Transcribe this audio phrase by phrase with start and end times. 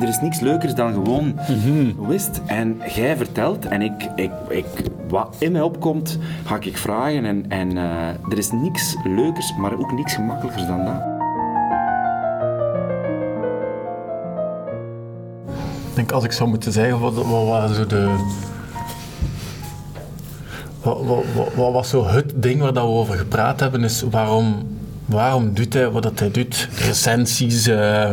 [0.00, 1.38] er is niks leukers dan gewoon,
[2.08, 2.40] is het?
[2.46, 4.66] En jij vertelt en ik, ik, ik,
[5.08, 7.24] wat in mij opkomt, ga ik vragen.
[7.24, 11.12] En, en eh, er is niks leukers, maar ook niks gemakkelijkers dan dat.
[15.88, 18.14] Ik denk als ik zou moeten zeggen, wat, wat waren zo de...
[20.82, 24.04] Wat, wat, wat, wat was zo het ding waar dat we over gepraat hebben, is
[24.10, 26.68] waarom, waarom doet hij wat dat hij doet?
[26.86, 28.10] Recensies, eh,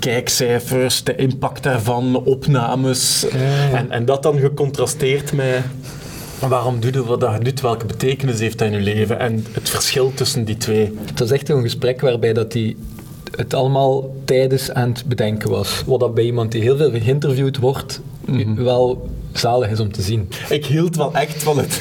[0.00, 3.28] kijkcijfers, de impact daarvan, opnames.
[3.72, 5.62] En, en dat dan gecontrasteerd met
[6.48, 9.44] waarom doe je wat dat je doet, welke betekenis heeft dat in je leven en
[9.52, 10.92] het verschil tussen die twee.
[11.04, 12.76] Het was echt een gesprek waarbij dat hij
[13.36, 15.82] het allemaal tijdens aan het bedenken was.
[15.86, 18.00] Wat dat bij iemand die heel veel geïnterviewd wordt,
[18.56, 20.28] wel zalig is om te zien.
[20.48, 21.72] Ik hield wel echt van, het,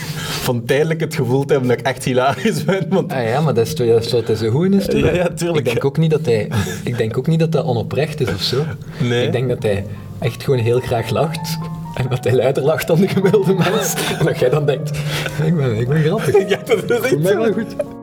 [0.42, 2.86] van tijdelijk het gevoel te hebben dat ik echt hilarisch ben.
[2.90, 4.86] Want Ah ja, maar dat is toch juist wat hij zo goed in is.
[4.86, 5.00] toch?
[5.00, 5.58] Ja, ja, tuurlijk.
[5.58, 6.48] Ik denk ook niet dat hij,
[6.84, 8.66] ik denk ook niet dat dat onoprecht is of zo.
[9.00, 9.26] Nee.
[9.26, 9.86] Ik denk dat hij
[10.20, 11.58] echt gewoon heel graag lacht.
[11.96, 13.94] En dat hij luider lacht dan de gemiddelde mens.
[14.20, 14.98] En dat jij dan denkt,
[15.46, 16.50] ik ben, ik ben grappig.
[16.50, 17.38] ja, dat is echt zo.
[17.38, 17.99] wel goed.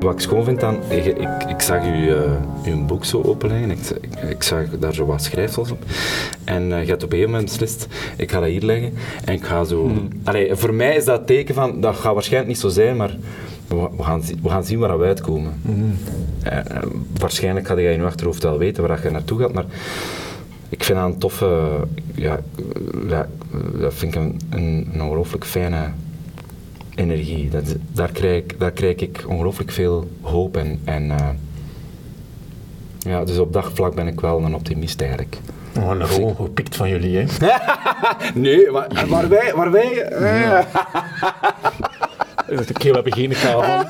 [0.00, 2.30] Wat ik schoon vind aan, ik, ik, ik zag u, eh,
[2.64, 5.84] uw boek zo openleggen, ik, ik, ik zag daar zo wat schrijfsels op.
[6.44, 8.92] En eh, je hebt op een gegeven moment beslist, ik ga dat hier leggen
[9.24, 9.90] en ik ga zo...
[10.24, 13.16] Allee, voor mij is dat het teken van, dat gaat waarschijnlijk niet zo zijn, maar
[13.66, 15.52] we, gaan, we gaan zien waar we uitkomen.
[16.42, 16.82] Eh, eh,
[17.18, 19.66] waarschijnlijk ga je in je achterhoofd wel weten waar je naartoe gaat, maar
[20.68, 21.70] ik vind dat een toffe...
[22.14, 22.40] Ja,
[23.08, 23.28] ja,
[23.80, 25.90] dat vind ik een, een, een ongelooflijk fijne
[27.00, 27.48] energie.
[27.48, 31.28] Dat, daar, krijg, ik- daar krijg ik ongelooflijk veel hoop en, en eh,
[32.98, 35.36] ja, dus op dat vlak ben ik wel een optimist eigenlijk.
[35.78, 37.24] Oh, een rol gepikt van jullie, hè.
[38.34, 39.52] Nee, maar, waar wij...
[39.54, 40.64] Waar wij eh,
[42.50, 43.86] Oké, we hebben geen caravan.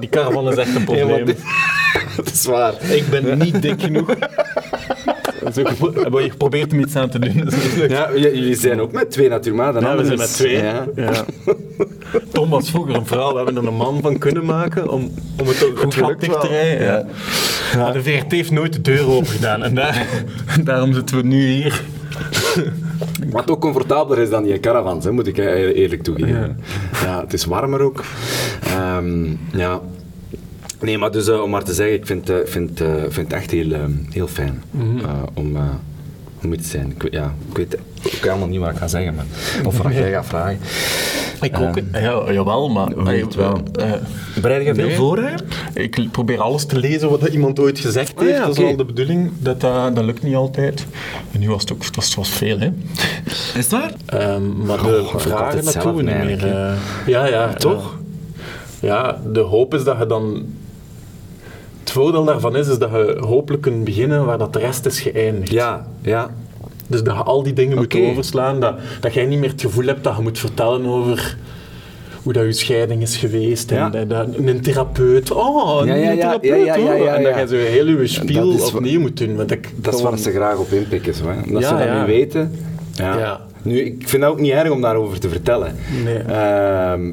[0.00, 1.24] Die caravan is echt een probleem.
[1.24, 1.42] dit-
[2.16, 2.82] dat is waar.
[2.90, 4.14] Ik ben niet dik genoeg.
[5.52, 7.50] Zo hebben we geprobeerd om iets aan te doen.
[7.88, 10.56] Ja, jullie zijn ook met twee natuurlijk, maar Ja, we zijn met twee.
[10.56, 10.86] Ja.
[10.96, 11.24] Ja.
[12.32, 15.10] Tom was vroeger een vrouw, we hebben er een man van kunnen maken om,
[15.40, 16.86] om het, gelukt dicht te rijden.
[16.86, 17.06] Ja.
[17.76, 20.06] Maar de VRT heeft nooit de deur open gedaan en daar,
[20.64, 21.82] daarom zitten we nu hier.
[23.30, 26.60] Wat ook comfortabeler is dan die caravans, hè, moet ik eh, eerlijk toegeven.
[27.04, 27.20] Ja.
[27.20, 28.04] het is warmer ook.
[28.62, 29.80] Ehm, ja.
[30.82, 33.40] Nee, maar dus eh, om maar te zeggen, ik vind, eh, vind, eh, vind het
[33.40, 34.62] echt heel, ehm, heel fijn
[35.02, 35.62] eh, om, eh,
[36.42, 36.90] om hier te zijn.
[36.90, 37.76] Ik, weet- ja, ik weet
[38.06, 39.24] ook helemaal niet wat ik ga zeggen, maar,
[39.64, 40.58] of wat jij gaat vragen.
[41.42, 41.74] Ik ook.
[41.92, 42.92] ja, jawel, maar...
[42.92, 43.62] Hoe het wel.
[43.72, 43.92] eh,
[44.40, 44.96] Bereid je veel Nee.
[44.96, 45.34] voor, hè?
[45.74, 48.30] Ik probeer alles te lezen wat iemand ooit gezegd heeft.
[48.32, 49.30] Ah, ja, Dat is wel de bedoeling.
[49.38, 50.86] Dat, dat, dat lukt niet altijd.
[51.32, 52.70] En nu was het ook het was, het was veel, hè.
[53.58, 53.92] Is waar?
[54.06, 56.76] Ehm, maar Goh, de vragen, dat doen we zelf niet meer.
[57.06, 57.52] ja, ja.
[57.54, 57.98] Toch?
[58.80, 60.44] Ja, de hoop is dat je dan...
[61.92, 65.00] Het voordeel daarvan is, is dat je hopelijk kunt beginnen waar dat de rest is
[65.00, 65.50] geëindigd.
[65.52, 66.30] Ja, ja.
[66.86, 68.60] Dus dat je al die dingen moet overslaan.
[68.60, 71.36] Dat, dat jij niet meer het gevoel hebt dat je moet vertellen over
[72.22, 73.70] hoe dat je scheiding is geweest.
[73.70, 74.04] En Ja.
[74.04, 75.30] dat, een therapeut.
[75.30, 76.64] Oh, een Ja, ja, ja, therapeut.
[76.66, 77.38] ja, ja, ja, ja, En dat ja.
[77.40, 79.36] je zo heel je spiel opnieuw moet doen.
[79.36, 81.52] Want ik, Dat is waar ze graag op inpikken, zo, hè.
[81.52, 82.52] Dat ze dat nu weten.
[82.94, 83.18] Ja.
[83.18, 83.40] Ja.
[83.62, 85.74] Nu, ik vind het ook niet erg om daarover te vertellen.
[86.04, 86.18] Nee.
[86.18, 87.12] Ehm,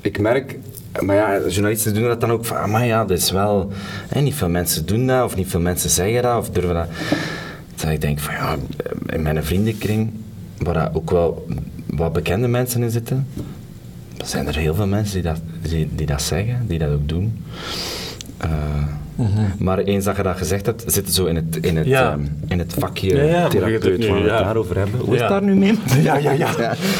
[0.00, 0.58] ik merk,
[1.00, 3.72] maar ja, journalisten doen dat dan ook van, maar ja, dat is wel,
[4.08, 6.88] hè, niet veel mensen doen dat, of niet veel mensen zeggen dat, of durven dat.
[7.74, 8.56] Dat ik denk van, ja,
[9.06, 10.10] in mijn vriendenkring,
[10.58, 11.46] waar ook wel
[11.86, 13.26] wat bekende mensen in zitten,
[14.24, 17.44] zijn er heel veel mensen die dat, die, die dat zeggen, die dat ook doen.
[19.58, 22.10] Maar eens dat je dat gezegd hebt, zitten zo in het, in het, Ja.
[22.12, 24.42] ehm, in het vakje Ja, therapeut, waar we het ja.
[24.42, 25.00] daarover hebben.
[25.00, 25.78] Hoe is daar nu mee?
[26.02, 26.50] Ja, ja, ja.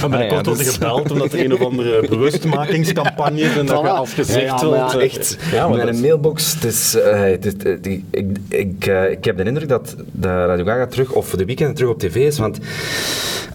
[0.00, 3.66] Binnenkort Ah, ja, wordt er dus- gebeld omdat er een of andere bewustmakingscampagne is en
[3.66, 5.36] dat je als gezicht ja, eh, echt.
[5.52, 8.86] Ja, maar Mijn dat is- mailbox, het is, eh, het is- eh, die- ik, ik,
[9.10, 12.16] ik heb de indruk dat de Radio Gaga terug, of de weekend terug op tv
[12.16, 12.58] is, want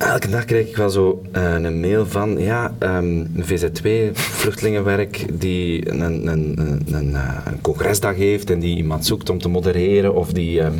[0.10, 5.26] elke dag krijg ik wel zo eh, een mail van, ja, ehm, een VZ2, vluchtelingenwerk,
[5.40, 9.40] die een, een, een, een, een, eh, een congresdag heeft en die iemand zoekt om
[9.40, 10.62] te modereren, of die...
[10.62, 10.74] ehm,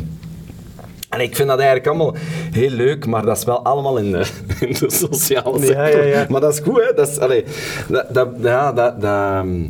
[1.08, 2.14] en ik vind dat eigenlijk allemaal
[2.52, 4.26] heel leuk, maar dat is wel allemaal in de,
[4.68, 6.06] in de sociale Ja, sector.
[6.06, 6.26] ja, ja.
[6.28, 6.92] Maar dat is goed, hè.
[6.94, 7.44] Dat is, allee,
[7.88, 9.62] dat, dat, ja, dat, dat, ehm,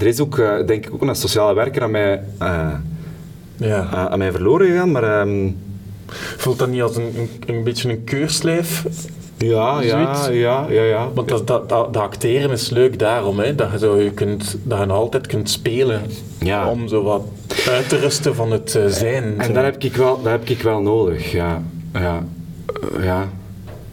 [0.00, 2.22] er is ook, eh, denk ik, ook een sociale werker aan mij,
[3.56, 3.86] Ja.
[3.92, 5.20] aan aan mij verloren gegaan, maar...
[5.20, 5.48] ehm,
[6.36, 8.84] Voelt dat niet als een, een, een beetje een keurslijf?
[9.38, 11.08] ja, ja, ja, ja, ja.
[11.14, 14.56] Want dat, dat, dat, dat acteren is leuk daarom, hè, dat, je zo je kunt,
[14.62, 16.02] dat je altijd kunt spelen
[16.38, 16.68] Ja.
[16.70, 17.22] om zo wat
[17.68, 19.40] uit te rusten van het eh, zijn.
[19.40, 21.62] En dat heb ik wel, dat heb ik wel nodig, ja.
[21.92, 22.24] Ja.
[23.00, 23.28] Ja.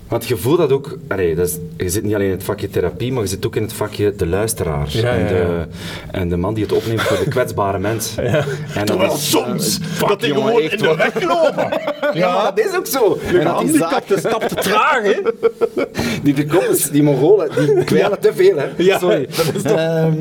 [0.07, 2.69] Want je voelt dat ook, allee, dat is, je zit niet alleen in het vakje
[2.69, 4.85] therapie, maar je zit ook in het vakje de luisteraar.
[4.89, 5.67] Ja, en, ja, de, ja.
[6.11, 8.15] en de man die het opneemt voor de kwetsbare mens.
[8.17, 8.31] En
[8.75, 11.69] dat Terwijl is- soms, Fuck, dat die jongen, gewoon echt in de weg lopen.
[12.13, 13.17] Ja, maar dat is ook zo.
[13.37, 15.15] En dat die stap te traag, hè.
[16.23, 18.65] Die de koppels, die Mongolen, die kwijlen te veel, hè.
[18.77, 19.27] Ja, Sorry.
[19.37, 20.13] dat is toch- Ehm,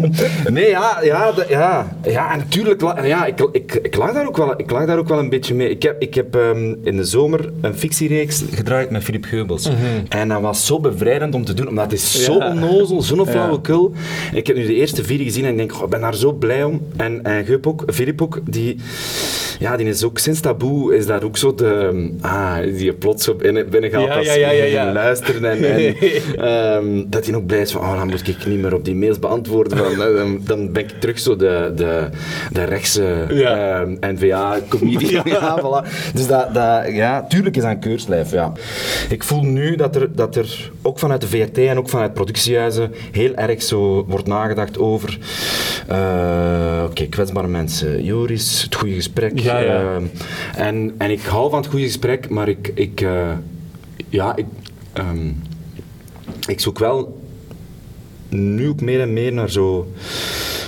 [0.53, 1.97] nee, ja, ja, de- ja.
[2.05, 5.09] Ja, en natuurlijk, ja, ik, ik, ik, lag daar ook wel, ik lag daar ook
[5.09, 5.69] wel een beetje mee.
[5.71, 9.69] Ik heb, ik heb ehm, in de zomer een fictiereeks gedraaid met Filip Geubels.
[10.09, 12.49] En dat was zo bevrijdend om te doen, omdat het is zo Ja.
[12.51, 13.93] onnozel, zo'n flauwekul.
[14.35, 16.65] Ik heb nu de eerste vier gezien en ik denk, ik ben daar zo blij
[16.65, 16.81] om.
[16.97, 18.77] En, en Geup ook, Filip ook, die,
[19.59, 23.35] ja, die is ook sinds Taboe, is daar ook zo de, ah, die plots zo
[23.35, 25.95] binnen, binnengehaald Ja, als ja, ja, luisteren en, en
[26.37, 28.95] Ehm, dat hij ook blij is van, oh, dan moet ik niet meer op die
[28.95, 29.79] mails beantwoorden.
[29.79, 32.09] Van, eh, dan, dan ben ik terug zo de, de,
[32.53, 33.81] de rechtse Ja.
[33.81, 35.25] ehm, N-VA-comedian.
[35.63, 36.13] Voilà.
[36.15, 38.53] Dus dat, dat, ja, tuurlijk is dat een keurslijf, ja.
[39.09, 42.93] Ik voel nu dat er, dat er ook vanuit de VRT en ook vanuit productiehuizen
[43.13, 45.19] heel erg zo wordt nagedacht over,
[45.89, 49.39] eh, oké, kwetsbare mensen, Joris, het goede gesprek.
[49.39, 49.95] Ja, ja.
[49.95, 50.05] ehm,
[50.57, 53.33] en, en ik hou van het goede gesprek, maar ik, ik eh,
[54.09, 54.47] ja, ik,
[54.93, 55.33] ehm,
[56.47, 57.25] ik zoek wel
[58.29, 59.93] nu ook meer en meer naar zo.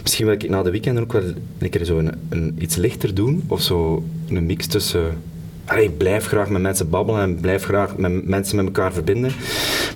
[0.03, 1.23] Misschien wil ik na de weekenden ook wel
[1.59, 3.45] een keer zo een, een, iets lichter doen.
[3.47, 5.23] Of zo een mix tussen.
[5.69, 9.32] Allee, ik blijf graag met mensen babbelen en blijf graag met mensen met elkaar verbinden.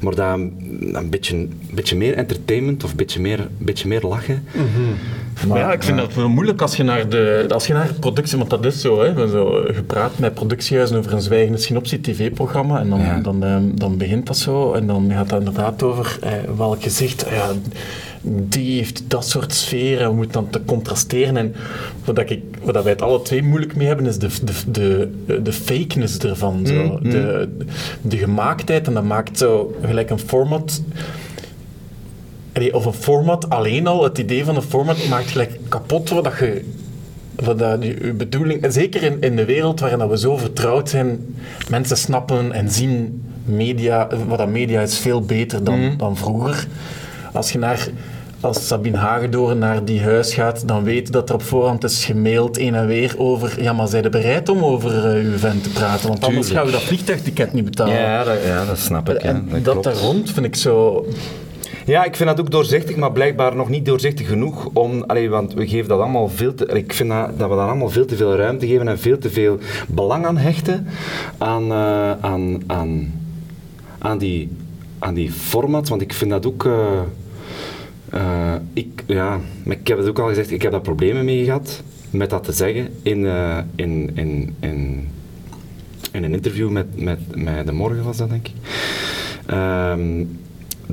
[0.03, 4.03] Maar dat een, beetje, een beetje meer entertainment of een beetje meer, een beetje meer
[4.03, 4.45] lachen.
[5.49, 8.39] Maar ja, ik vind dat wel moeilijk als je naar de als je naar productie,
[8.39, 9.01] want dat is zo, hè.
[9.01, 13.19] We hebben zo gepraat met productiehuizen over een zwijgende synopsie tv-programma en dan, Ja.
[13.21, 17.27] dan, ehm, dan begint dat zo en dan gaat dat inderdaad over eh, welk gezicht,
[17.31, 17.51] ja,
[18.25, 21.55] die heeft dat soort sfeer en we moeten dan te contrasteren en
[22.05, 25.53] wat, ik, wat wij het alle twee moeilijk mee hebben is de, de, de, de
[25.53, 26.99] fakeness ervan, zo.
[27.03, 27.49] De,
[28.03, 30.83] de gemaaktheid en dat maakt zo gelijk een format
[32.73, 36.39] of een format, alleen al het idee van een format maakt gelijk kapot wat dat
[36.39, 36.65] je
[37.35, 40.37] wat dat je, je bedoeling, en zeker in, in de wereld waarin dat we zo
[40.37, 41.37] vertrouwd zijn,
[41.69, 46.67] mensen snappen en zien media, wat dat media is veel beter dan, dan vroeger.
[47.33, 47.89] Als je naar,
[48.41, 52.05] als Sabine Hagedoorn naar die huis gaat, dan weet je dat er op voorhand is
[52.05, 55.63] gemaild een en weer over, ja maar zijn er bereid om over eh, uw vent
[55.63, 56.55] te praten, want anders Tuurlijk.
[56.65, 57.95] gaan we dat vliegtuigticket niet betalen.
[57.95, 59.17] Ja, dat, ja, dat snap ik.
[59.23, 61.07] en ja, dat, daar rond vind ik zo...
[61.87, 64.69] Ja, ik vind dat ook doorzichtig, maar blijkbaar nog niet doorzichtig genoeg.
[64.73, 66.67] Om, allee, want we geven dat allemaal veel te.
[66.67, 69.31] Ik vind dat, dat we daar allemaal veel te veel ruimte geven en veel te
[69.31, 69.59] veel
[69.89, 70.87] belang aan hechten.
[71.39, 73.13] Aan, eh, aan, aan,
[73.99, 74.51] aan, die,
[74.99, 75.91] aan die formats.
[75.91, 76.65] Want ik vind dat ook.
[76.65, 76.73] eh,
[78.13, 81.83] eh, ik, ja, ik heb het ook al gezegd, ik heb daar problemen mee gehad.
[82.11, 85.09] Met dat te zeggen in, eh, in, in, in,
[86.13, 88.55] in een interview met, met, met De Morgen was dat, denk ik.
[89.47, 90.25] Ehm,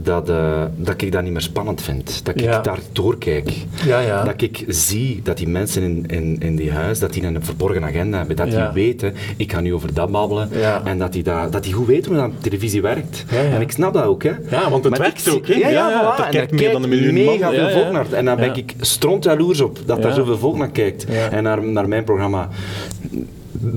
[0.04, 2.26] dat, eh, dat ik dat niet meer spannend vind.
[2.26, 2.58] Dat Ja.
[2.58, 3.52] ik daar doorkijk.
[3.86, 4.24] Ja, ja.
[4.24, 7.84] Dat ik zie dat die mensen in, in, in die huis, dat die een verborgen
[7.84, 8.36] agenda hebben.
[8.36, 10.50] Dat die weten, ik ga nu over dat babbelen.
[10.86, 13.26] En dat die, dat, dat die goed weten hoe dat televisie werkt.
[13.54, 14.24] En ik snap dat ook.
[14.24, 14.32] Hè.
[14.50, 15.54] Ja, want het Maar werkt ik ook, hè?
[15.54, 16.18] Ja, ja, voilà.
[16.18, 18.12] daar En kijkt meer dan een miljoen mega veel volk naar.
[18.12, 21.06] En daar ben ik stront jaloers op, dat daar zoveel volk naar kijkt.
[21.32, 22.50] En naar, naar mijn programma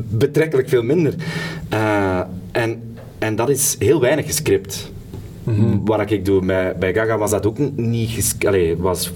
[0.08, 1.14] betrekkelijk veel minder.
[1.68, 2.20] Eh,
[2.52, 4.92] en, en dat is heel weinig gescript.
[5.44, 5.78] Mhm.
[5.84, 9.12] Wat ik doe, bij, bij Gaga was dat ook niet Allee, was 50-50,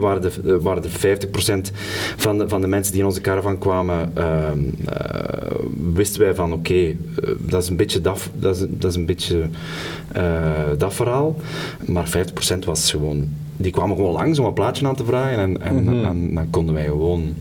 [0.00, 1.74] waren, de, waren er 50%
[2.16, 5.54] van de, van de mensen die in onze caravan kwamen, ehm, eh,
[5.94, 6.94] wisten wij van oké, eh,
[7.38, 9.42] dat is een beetje dat, dat, is, dat, is een beetje,
[10.12, 10.22] eh,
[10.78, 11.36] dat verhaal.
[11.86, 15.62] Maar 50% was gewoon, die kwamen gewoon langs om een plaatje aan te vragen en,
[15.62, 16.04] en, Mhm.
[16.04, 17.34] en dan konden wij gewoon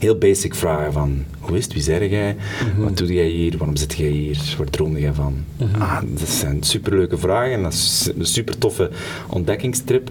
[0.00, 2.36] heel basic vragen van hoe is het, wie zeg jij,
[2.74, 2.82] Mhm.
[2.82, 5.34] wat doe jij hier, waarom zit jij hier, waar droomde jij van?
[5.56, 5.80] Mhm.
[5.82, 8.90] ah, dat zijn superleuke vragen en dat is een super toffe
[9.28, 10.10] ontdekkingstrip.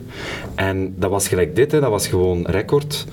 [0.55, 3.05] En dat was gelijk dit, hè, dat was gewoon record,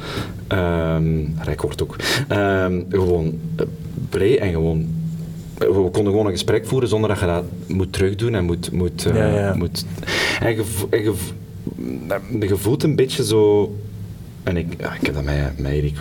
[0.48, 1.96] Ehm, record ook,
[2.28, 3.66] Ehm, gewoon eh,
[4.08, 4.86] play en gewoon
[5.58, 8.72] we konden gewoon een gesprek voeren zonder dat je dat moet terugdoen en moet...
[8.72, 9.54] moet, eh, Ja, ja.
[9.54, 9.84] moet
[10.40, 13.74] en je, vo- en je, vo- je voelt een beetje zo...
[14.46, 15.96] En ik, ja, ik heb dat met, met Erik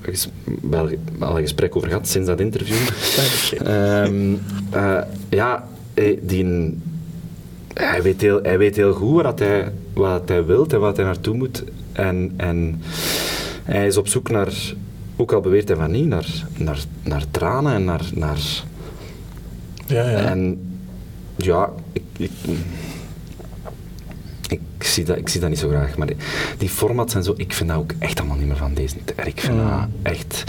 [0.00, 0.28] ges-
[0.60, 2.76] wel al een gesprek over gehad sinds dat interview.
[3.64, 4.34] Ehm,
[4.70, 4.98] eh,
[5.28, 6.78] ja, hij, die,
[7.74, 11.04] hij, weet heel, hij weet heel goed wat hij, wat hij wil en wat hij
[11.06, 11.64] naartoe moet.
[11.92, 12.82] En, en
[13.64, 14.52] hij is op zoek naar,
[15.16, 18.04] ook al beweert hij van niet, naar, naar, naar tranen en naar...
[18.14, 18.40] naar
[19.86, 20.16] Ja, ja.
[20.18, 20.58] en
[21.36, 22.30] ja, ik,
[24.94, 25.96] zie dat, ik zie dat niet zo graag.
[25.96, 26.16] Maar die,
[26.58, 29.26] die formats en zo, ik vind dat ook echt allemaal niet meer van deze tijd.
[29.28, 30.44] Ik vind dat echt...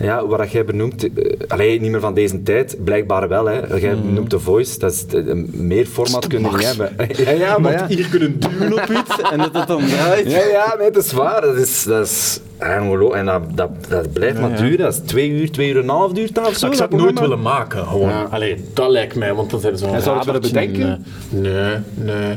[0.00, 1.10] Ja, wat jij benoemt, uh,
[1.48, 3.46] allee, niet meer van deze tijd, blijkbaar wel.
[3.46, 3.76] Hè.
[3.76, 4.02] Jij Mm.
[4.02, 6.92] benoemt de voice, dat is, uh, meer format kun je niet hebben.
[7.24, 7.86] ja, ja, maar ja.
[7.86, 10.30] hier kunnen duwen op iets en dat het dan draait.
[10.30, 11.40] Ja, ja, nee, dat is waar.
[11.40, 12.40] Dat is, dat is.
[12.58, 14.78] En dat, dat, dat blijft maar duren.
[14.78, 16.60] Dat is twee uur, twee uur en een half duurt dat of zo.
[16.66, 18.08] Maar ik zou dat het nooit willen maken, gewoon.
[18.08, 18.22] Ja.
[18.30, 21.04] Allee, dat lijkt mij, want dan zijn ze zo'n En zou je het willen bedenken?
[21.32, 22.36] en, eh, Nee, nee.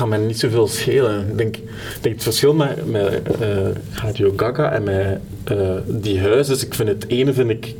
[0.00, 1.28] Kan me niet zoveel schelen.
[1.28, 1.56] Ik denk,
[2.00, 3.48] denk het verschil met, met eh,
[3.94, 7.74] Radio Gaga en met eh, die huizen, is ik vind het ene vind ik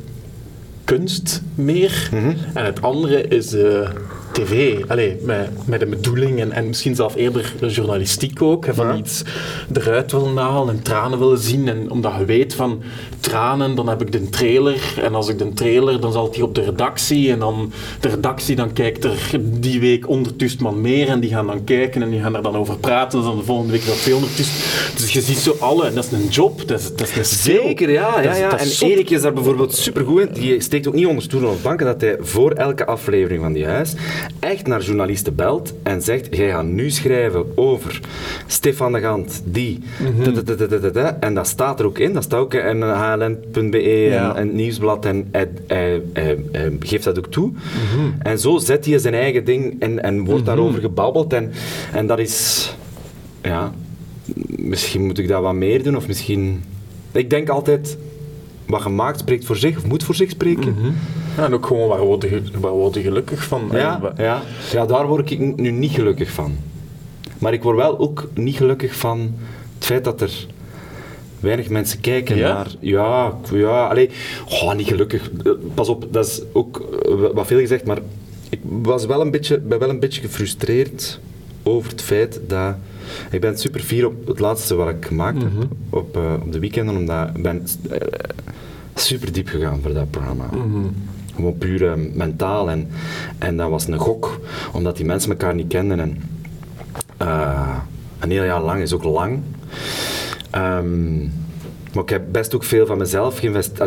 [0.83, 2.33] kunst meer Mhm.
[2.53, 3.89] en het andere is eh,
[4.31, 4.83] tv.
[4.87, 8.65] Allee, met, met een bedoeling en, en misschien zelf eerder journalistiek ook.
[8.69, 8.95] Van Ja.
[8.95, 9.23] iets
[9.73, 11.67] eruit willen halen en tranen willen zien.
[11.67, 12.81] En omdat je weet van
[13.19, 14.81] tranen, dan heb ik de trailer.
[15.01, 17.31] En als ik de trailer, dan zal hier op de redactie.
[17.31, 20.05] En dan de redactie, dan kijkt er die week
[20.51, 21.07] 100.000 man meer.
[21.07, 23.19] En die gaan dan kijken en die gaan er dan over praten.
[23.19, 24.15] Dus dan de volgende week dat 200.000.
[24.97, 25.85] Dus je ziet zo alle.
[25.85, 26.67] En dat is een job.
[26.67, 27.25] Dat is, dat is een.
[27.25, 28.21] Zeker, ja.
[28.21, 28.49] Ja, ja.
[28.49, 28.89] dat is En.
[28.89, 30.33] Erik is daar bijvoorbeeld supergoed in.
[30.33, 33.65] Die steekt ook niet onder stoelen of banken dat hij voor elke aflevering van die
[33.65, 33.93] huis
[34.39, 37.99] echt naar journalisten belt en zegt, jij gaat nu schrijven over
[38.47, 39.79] Stefan de Gant, die...
[40.23, 41.17] dadadadadada.
[41.19, 42.13] En dat staat er ook in.
[42.13, 45.05] Dat staat ook in hln.be en, nieuwsblad.
[45.05, 45.27] En
[45.67, 46.01] hij
[46.79, 47.51] geeft dat ook toe.
[48.19, 51.33] En zo zet hij zijn eigen ding en, en wordt daarover gebabbeld.
[51.33, 51.51] En,
[51.93, 52.75] en dat is...
[53.43, 53.73] Ja,
[54.47, 56.63] misschien moet ik dat wat meer doen, of misschien...
[57.11, 57.97] Ik denk altijd,
[58.65, 60.75] wat gemaakt spreekt voor zich, of moet voor zich spreken.
[61.37, 63.69] Ja, en ook gewoon, waar word je, waar word je gelukkig van?
[63.71, 64.41] Ja, ja.
[64.71, 66.55] ja, daar word ik nu niet gelukkig van.
[67.39, 69.19] Maar ik word wel ook niet gelukkig van
[69.75, 70.45] het feit dat er
[71.39, 72.53] weinig mensen kijken Ja?
[72.53, 72.67] naar...
[72.79, 74.09] Ja, ja, allee,
[74.49, 75.31] oh, niet gelukkig.
[75.43, 77.99] Eh, Pas op, dat is ook eh, wat veel gezegd, maar
[78.49, 81.19] ik was wel een beetje, ben wel een beetje gefrustreerd
[81.63, 82.75] over het feit dat...
[83.31, 85.51] Ik ben super fier op het laatste wat ik gemaakt heb,
[85.89, 87.97] op, eh, op de weekenden, omdat ik ben eh,
[88.95, 90.45] super diep gegaan voor dat programma.
[91.35, 92.69] Gewoon puur eh, mentaal.
[92.69, 92.87] En,
[93.37, 94.39] en dat was een gok,
[94.73, 95.99] omdat die mensen elkaar niet kenden.
[95.99, 96.21] En,
[98.19, 99.39] een heel jaar lang is ook lang.
[100.49, 101.19] Ehm,
[101.93, 103.79] maar ik heb best ook veel van mezelf geïnvest-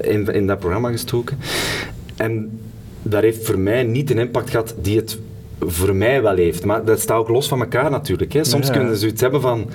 [0.00, 1.38] in, in dat programma gestoken.
[2.16, 2.60] En
[3.02, 5.18] dat heeft voor mij niet een impact gehad die het
[5.60, 6.64] voor mij wel heeft.
[6.64, 8.32] Maar dat staat ook los van elkaar natuurlijk.
[8.32, 8.44] Hè.
[8.44, 8.72] Soms Ja.
[8.72, 9.66] kunnen ze zoiets hebben van...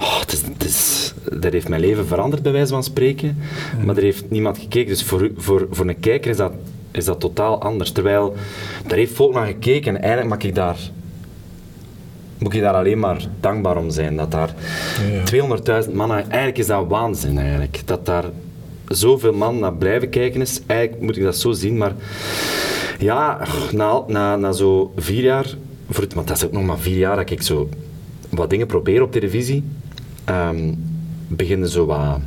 [0.00, 3.38] Oh, het is, het is, dat heeft mijn leven veranderd, bij wijze van spreken.
[3.84, 4.88] Maar er heeft niemand gekeken.
[4.88, 6.52] Dus voor, voor, voor een kijker is dat,
[6.90, 7.90] is dat totaal anders.
[7.92, 8.34] Terwijl,
[8.86, 9.94] daar heeft volk naar gekeken.
[9.96, 10.76] En eigenlijk mag ik daar
[12.38, 14.16] moet je daar alleen maar dankbaar om zijn.
[14.16, 14.54] Dat daar
[15.86, 17.80] 200.000 mannen, eigenlijk is dat waanzin eigenlijk.
[17.84, 18.24] Dat daar
[18.88, 20.60] zoveel man naar blijven kijken is.
[20.66, 21.92] Eigenlijk moet ik dat zo zien, maar
[22.98, 25.46] ja, na, na, na zo vier jaar,
[25.90, 27.68] voor het, want dat is ook nog maar vier jaar dat ik zo
[28.30, 29.64] wat dingen probeer op televisie,
[30.24, 30.72] ehm
[31.28, 32.18] beginnen zo wat,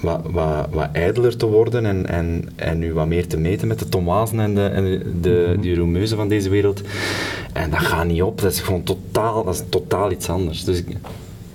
[0.00, 3.78] wat, wat, wat ijdeler te worden en, en, en nu wat meer te meten met
[3.78, 6.80] de Tomazen en de, en de, Romeuzen van deze wereld.
[7.52, 10.64] En dat gaat niet op, dat is gewoon totaal, dat is totaal iets anders.
[10.64, 10.96] Dus ik,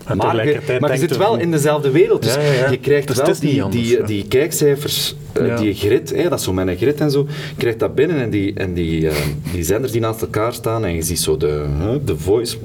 [0.08, 2.70] En maar je, maar je zit wel van- in dezelfde wereld, dus Ja, ja, ja.
[2.70, 4.06] je krijgt Dus wel die, anders, die, ja.
[4.06, 5.56] die kijkcijfers, eh, Ja.
[5.58, 8.18] die grid, hè, dat is zo met een grid en zo, je krijgt dat binnen
[8.18, 9.16] en die, en die, eh,
[9.54, 12.58] die zenders die naast elkaar staan en je ziet zo de, hè, de voice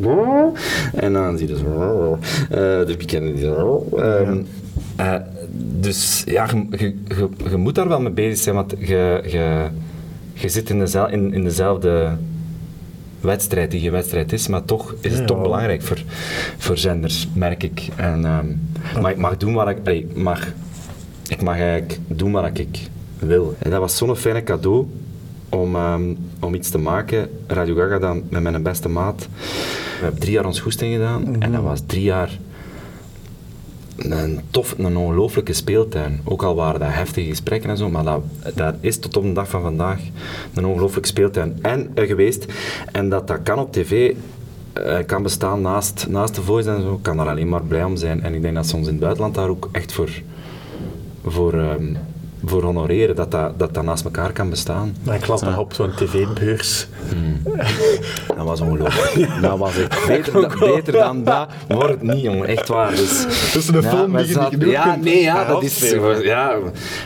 [0.94, 2.18] en dan zie je zo
[2.50, 3.46] eh, de bekende die
[3.96, 4.42] ehm,
[4.96, 5.14] eh,
[5.80, 9.66] dus ja, je, je, je, je moet daar wel mee bezig zijn, want je, je,
[10.34, 12.11] je zit in, dezel, in, in dezelfde
[13.23, 15.26] wedstrijd die geen wedstrijd is, maar toch is het Ja.
[15.26, 16.02] toch belangrijk voor,
[16.59, 17.88] voor zenders, merk ik.
[17.97, 18.47] En, ehm,
[19.00, 20.47] maar ik mag doen wat ik, allee, ik mag,
[21.29, 22.88] ik mag eigenlijk doen wat ik
[23.19, 23.55] wil.
[23.59, 24.87] En dat was zo'n fijne cadeau
[25.49, 26.02] om, ehm,
[26.41, 27.29] om iets te maken.
[27.47, 29.29] Radio Gaga dan met mijn beste maat.
[29.99, 32.38] We hebben drie jaar ons goesting gedaan en dat was drie jaar
[34.11, 36.21] een tof, een ongelooflijke speeltuin.
[36.25, 38.23] Ook al waren dat heftige gesprekken en zo, maar dat,
[38.54, 40.00] dat is tot op de dag van vandaag
[40.54, 42.47] een ongelooflijke speeltuin en, eh, geweest.
[42.92, 44.14] En dat dat kan op tv,
[44.73, 47.97] eh, kan bestaan naast, naast de voice en zo, kan daar alleen maar blij om
[47.97, 48.23] zijn.
[48.23, 50.11] En ik denk dat ons in het buitenland daar ook echt voor,
[51.25, 51.94] voor, ehm,
[52.44, 54.96] voor honoreren, dat dat, dat dat naast elkaar kan bestaan.
[55.02, 56.87] Maar ik las dat op zo'n tv-beurs.
[58.37, 59.42] Dat was ongelooflijk.
[59.42, 62.46] Dat was echt beter, da- beter dan dat wordt het niet, jongen.
[62.46, 62.90] Echt waar.
[62.90, 63.22] Dus,
[63.52, 65.90] Dat is een film die je niet Ja, kunt nee, ja, dat is...
[66.22, 66.56] Ja,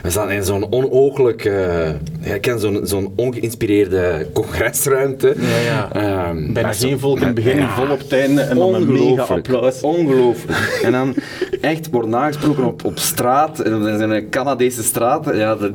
[0.02, 1.44] we zaten in zo'n onooglijk...
[1.44, 1.88] eh,
[2.26, 5.34] ja, ik ken zo'n zo'n ongeïnspireerde congresruimte.
[5.38, 5.92] Ja, ja.
[5.92, 7.74] Ehm, Bijna zo- geen volk in het begin, Ja.
[7.74, 9.30] vol op het einde en dan een mega Ongelooflijk.
[9.30, 9.80] applaus.
[9.80, 10.80] Ongelooflijk.
[10.82, 11.14] En dan
[11.60, 15.30] echt wordt nagesproken op, op straat, in een Canadese straat.
[15.34, 15.72] Ja, dat,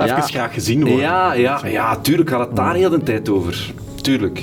[0.00, 0.98] Even graag gezien worden.
[0.98, 3.72] Ja, ja, ja, tuurlijk gaat het daar heel de tijd over.
[4.02, 4.42] Tuurlijk.